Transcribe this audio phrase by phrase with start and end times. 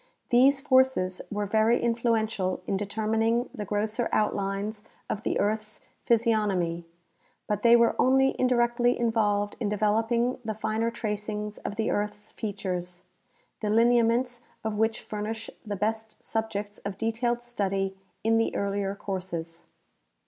[0.31, 6.87] These forces were very influential in determining the grosser outlines of the earth's physiognomy,
[7.45, 12.31] but they were onl}^ indirectly involved in de veloping the finer tracings of the earth's
[12.31, 13.03] features,
[13.59, 19.67] the lineaments of which furnish the best subjects of detailed study in the earlier courses.